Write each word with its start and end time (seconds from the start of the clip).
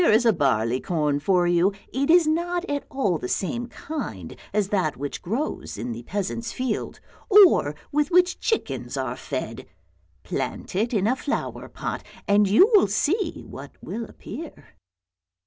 "able 0.01 0.07
to 0.07 0.13
manage" 0.13 0.23
Here 0.23 0.31
is 0.31 0.33
a 0.33 0.33
barley 0.33 0.83
at 2.75 2.83
all 2.89 3.17
the 3.19 3.27
same 3.27 3.67
kind 3.67 4.35
as 4.51 4.69
that 4.69 4.97
which 4.97 5.21
grows 5.21 5.77
in 5.77 5.91
the 5.91 6.01
peasant's 6.01 6.51
field, 6.51 6.99
or 7.29 7.75
with 7.91 8.09
which 8.09 8.39
chickens 8.39 8.97
are 8.97 9.15
fed; 9.15 9.67
plant 10.23 10.75
it 10.75 10.91
in 10.91 11.05
a 11.05 11.15
flower 11.15 11.69
pot 11.69 12.03
and 12.27 12.49
you 12.49 12.71
will 12.73 12.87
see 12.87 13.43
what 13.47 13.73
will 13.83 14.05
appear." 14.05 14.69